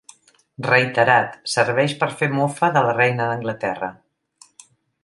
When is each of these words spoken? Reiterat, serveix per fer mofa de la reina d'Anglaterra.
Reiterat, 0.67 1.35
serveix 1.57 1.93
per 2.01 2.09
fer 2.23 2.31
mofa 2.39 2.73
de 2.79 2.85
la 2.89 2.99
reina 3.03 3.31
d'Anglaterra. 3.35 3.93